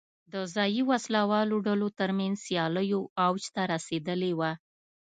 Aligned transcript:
د 0.31 0.33
ځايي 0.53 0.81
وسله 0.91 1.21
والو 1.31 1.57
ډلو 1.67 1.87
ترمنځ 1.99 2.35
سیالیو 2.47 3.01
اوج 3.25 3.43
ته 3.55 3.61
رسولې 3.73 4.31
وه. 4.39 4.51